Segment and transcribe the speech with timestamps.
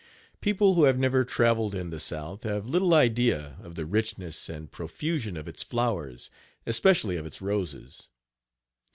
[0.39, 3.85] People who have never Page 65 traveled in the South have little idea of the
[3.85, 6.31] richness and profusion of its flowers,
[6.65, 8.07] especially of its roses.